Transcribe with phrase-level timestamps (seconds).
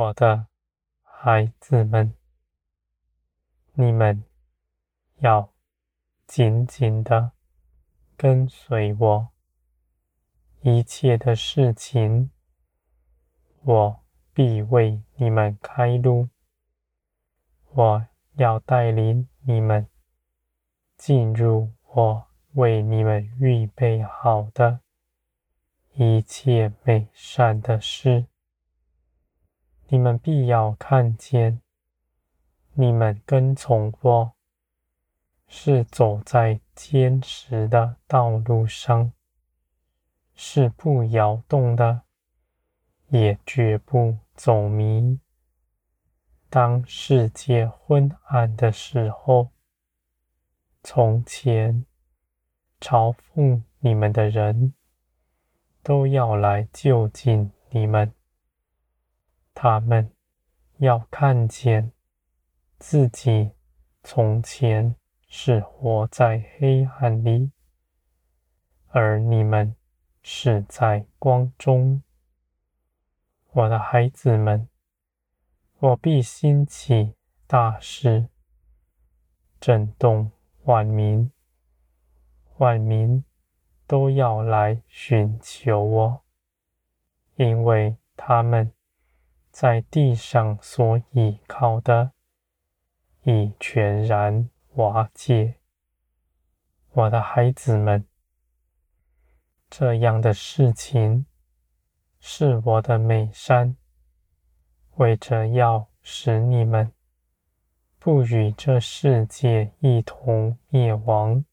[0.00, 0.46] 我的
[1.02, 2.14] 孩子们，
[3.74, 4.24] 你们
[5.18, 5.52] 要
[6.26, 7.32] 紧紧的
[8.16, 9.28] 跟随我，
[10.62, 12.30] 一切的事情，
[13.62, 16.30] 我必为你们开路。
[17.72, 19.86] 我要带领你们
[20.96, 24.80] 进入我为你们预备好的
[25.92, 28.29] 一切美善的事。
[29.92, 31.60] 你们必要看见，
[32.74, 34.32] 你们跟从我，
[35.48, 39.12] 是走在坚实的道路上，
[40.32, 42.02] 是不摇动的，
[43.08, 45.18] 也绝不走迷。
[46.48, 49.50] 当世界昏暗的时候，
[50.84, 51.84] 从前
[52.80, 54.72] 嘲讽你们的人，
[55.82, 58.14] 都要来就近你们。
[59.62, 60.10] 他们
[60.78, 61.92] 要看见
[62.78, 63.50] 自己
[64.02, 64.96] 从前
[65.28, 67.52] 是活在黑暗里，
[68.88, 69.76] 而你们
[70.22, 72.02] 是在光中。
[73.50, 74.66] 我的孩子们，
[75.80, 77.14] 我必兴起
[77.46, 78.30] 大事，
[79.60, 81.30] 震动万民，
[82.56, 83.22] 万民
[83.86, 86.24] 都要来寻求我，
[87.36, 88.72] 因为他们。
[89.60, 92.12] 在地上所倚靠的，
[93.24, 95.56] 已全然瓦解。
[96.92, 98.06] 我的孩子们，
[99.68, 101.26] 这样的事情
[102.20, 103.76] 是我的美善，
[104.94, 106.90] 为着要使你们
[107.98, 111.44] 不与这世界一同灭亡，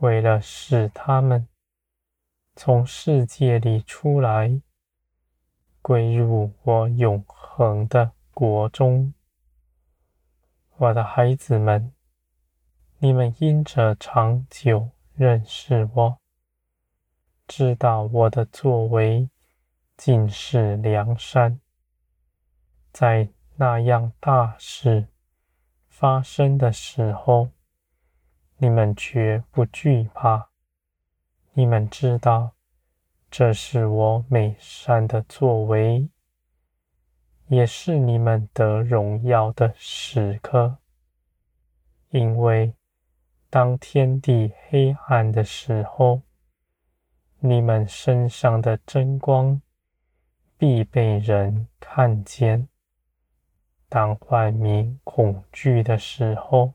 [0.00, 1.46] 为了使他们
[2.56, 4.60] 从世界里出来。
[5.84, 9.12] 归入我永恒的国中，
[10.78, 11.92] 我的孩子们，
[13.00, 16.18] 你们因着长久认识我，
[17.46, 19.28] 知道我的作为
[19.94, 21.60] 尽是良善，
[22.90, 25.08] 在那样大事
[25.90, 27.50] 发生的时候，
[28.56, 30.48] 你们绝不惧怕，
[31.52, 32.54] 你们知道。
[33.36, 36.08] 这是我美善的作为，
[37.48, 40.78] 也是你们得荣耀的时刻。
[42.10, 42.72] 因为
[43.50, 46.22] 当天地黑暗的时候，
[47.40, 49.60] 你们身上的真光
[50.56, 52.68] 必被人看见；
[53.88, 56.74] 当万民恐惧的时候，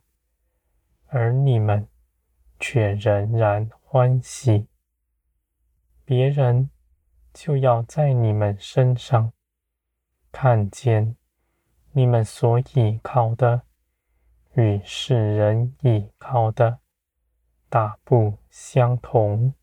[1.08, 1.88] 而你们
[2.60, 4.68] 却仍然欢喜。
[6.10, 6.72] 别人
[7.36, 9.32] 就要在你们身上
[10.32, 11.16] 看见
[11.92, 13.62] 你们所倚靠的
[14.56, 16.80] 与世人倚靠的
[17.70, 19.54] 大不相同。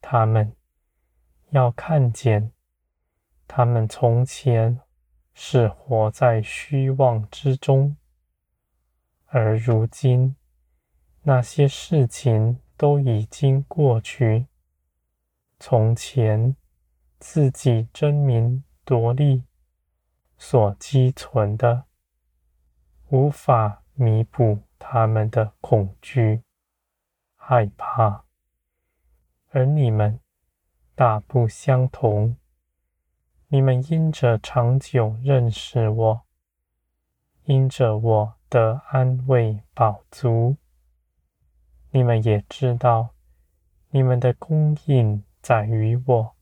[0.00, 0.56] 他们
[1.50, 2.50] 要看见，
[3.46, 4.80] 他们从前
[5.32, 7.96] 是活在虚妄之中，
[9.26, 10.34] 而如今
[11.22, 14.49] 那些事情都已经过去。
[15.62, 16.56] 从前
[17.18, 19.44] 自己争名夺利
[20.38, 21.84] 所积存的，
[23.10, 26.42] 无法弥补他们的恐惧、
[27.36, 28.24] 害怕，
[29.50, 30.18] 而你们
[30.94, 32.34] 大不相同。
[33.48, 36.22] 你们因着长久认识我，
[37.44, 40.56] 因着我的安慰饱足，
[41.90, 43.10] 你们也知道
[43.90, 45.22] 你们的供应。
[45.40, 46.36] 在于我，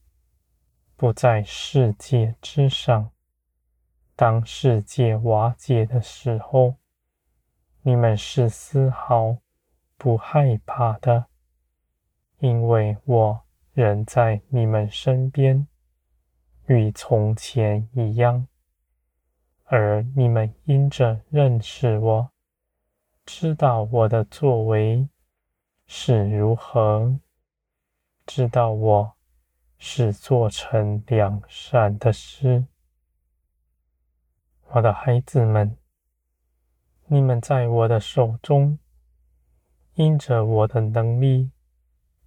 [0.97, 3.11] 不在世界之上。
[4.17, 6.75] 当世界瓦解的时候，
[7.83, 9.39] 你们是丝毫
[9.97, 11.27] 不害怕的，
[12.41, 13.41] 因为我
[13.73, 15.69] 仍在你们身边，
[16.67, 18.49] 与从前一样。
[19.67, 22.31] 而你们因着认识我，
[23.25, 25.09] 知道我的作为
[25.87, 27.21] 是如何。
[28.29, 29.17] 知道我
[29.79, 32.67] 是做成良善的事，
[34.67, 35.79] 我的孩子们，
[37.07, 38.79] 你们在我的手中，
[39.95, 41.51] 因着我的能力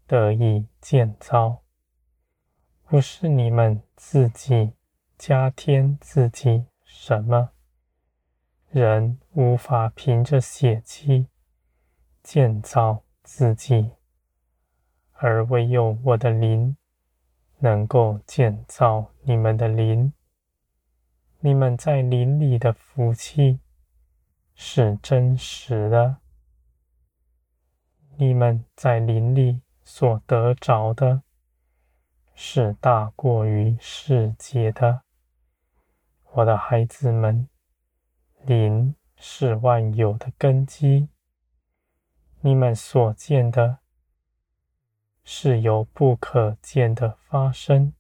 [0.08, 1.62] 得以建造，
[2.88, 4.74] 不是你们自己
[5.20, 7.52] 加添自己什么，
[8.72, 11.28] 人无法凭着血气
[12.24, 13.92] 建造自己。
[15.24, 16.76] 而唯有我的灵
[17.60, 20.12] 能够建造你们的灵，
[21.42, 23.60] 你们在灵里的福气
[24.56, 26.18] 是真实的，
[28.18, 31.22] 你们在灵里所得着的
[32.34, 35.04] 是大过于世界的。
[36.32, 37.48] 我的孩子们，
[38.44, 41.10] 灵是万有的根基。
[42.40, 43.78] 你们所见的，
[45.24, 47.94] 是由不可见的发生，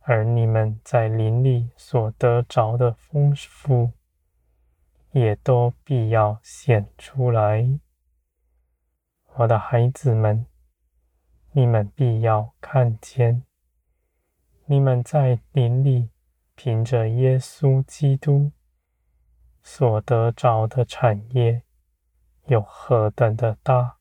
[0.00, 3.92] 而你们在林里所得着的丰富，
[5.12, 7.78] 也都必要显出来。
[9.36, 10.46] 我的孩子们，
[11.52, 13.44] 你们必要看见，
[14.66, 16.10] 你们在林里。
[16.62, 18.52] 凭着耶稣基督
[19.62, 21.62] 所得着的产业
[22.48, 23.96] 有何等的大，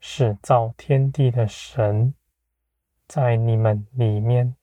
[0.00, 2.14] 是造天地的神
[3.06, 4.56] 在你们里面。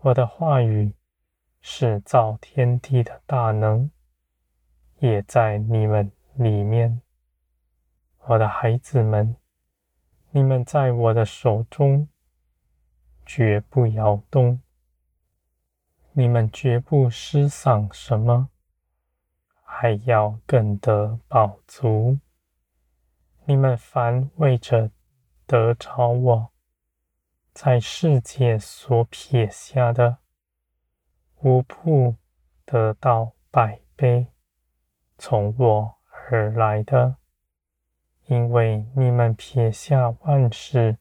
[0.00, 0.94] 我的话语
[1.60, 3.90] 是造天地的大能，
[5.00, 7.00] 也在你们里面。
[8.26, 9.36] 我的孩子们，
[10.30, 12.08] 你们在我的手中
[13.24, 14.60] 绝不摇动。
[16.12, 18.48] 你们绝不失丧什么，
[19.62, 22.18] 还要更得饱足。
[23.48, 24.90] 你们凡为着
[25.46, 26.52] 得着我，
[27.54, 30.18] 在世界所撇下的，
[31.40, 32.16] 无不
[32.66, 34.26] 得到百倍
[35.16, 35.94] 从我
[36.28, 37.16] 而来的，
[38.26, 40.98] 因为你们撇下万事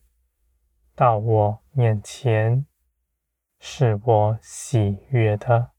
[0.96, 2.66] 到我面前。
[3.60, 5.72] 是我喜悦的，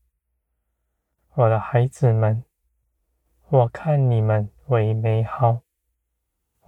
[1.33, 2.45] 我的孩子们，
[3.49, 5.63] 我看你们为美好，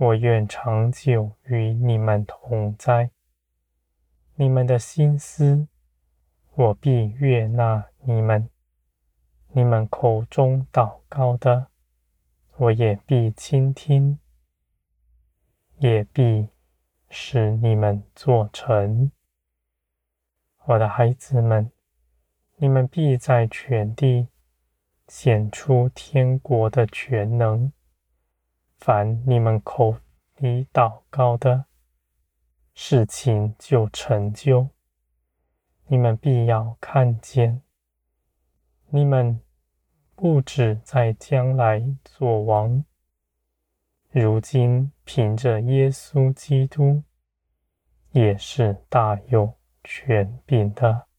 [0.00, 3.10] 我愿长久与你们同在。
[4.36, 5.68] 你们的心思，
[6.54, 8.48] 我必悦纳你们；
[9.48, 11.66] 你们口中祷告的，
[12.56, 14.18] 我也必倾听，
[15.76, 16.48] 也必
[17.10, 19.12] 使你们做成。
[20.64, 21.70] 我的孩子们，
[22.56, 24.28] 你们必在全地
[25.08, 27.70] 显出天国的全能。
[28.80, 29.96] 凡你们口
[30.36, 31.66] 里祷告的，
[32.72, 34.70] 事情就成就。
[35.86, 37.60] 你们必要看见，
[38.88, 39.38] 你们
[40.14, 42.82] 不止在将来作王，
[44.08, 47.02] 如今凭着耶稣基督，
[48.12, 51.09] 也是大有权柄的。